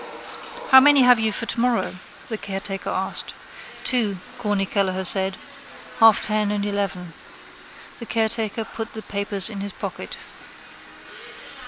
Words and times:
—How 0.71 0.79
many 0.79 1.03
have 1.03 1.19
you 1.19 1.31
for 1.31 1.45
tomorrow? 1.45 1.93
the 2.27 2.35
caretaker 2.39 2.89
asked. 2.89 3.35
—Two, 3.83 4.17
Corny 4.39 4.65
Kelleher 4.65 5.05
said. 5.05 5.37
Half 5.99 6.21
ten 6.21 6.49
and 6.49 6.65
eleven. 6.65 7.13
The 7.99 8.07
caretaker 8.07 8.65
put 8.65 8.93
the 8.95 9.03
papers 9.03 9.47
in 9.47 9.59
his 9.61 9.73
pocket. 9.73 10.17